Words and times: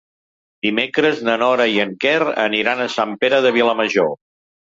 Dimecres 0.67 1.19
na 1.27 1.35
Nora 1.41 1.67
i 1.75 1.75
en 1.83 1.91
Quer 2.05 2.15
aniran 2.45 2.83
a 2.85 2.89
Sant 2.97 3.13
Pere 3.25 3.43
de 3.47 3.51
Vilamajor. 3.59 4.11